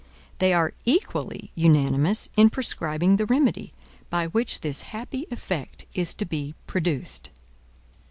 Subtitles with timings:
[0.39, 3.71] They are equally unanimous in prescribing the remedy,
[4.09, 7.29] by which this happy effect is to be produced.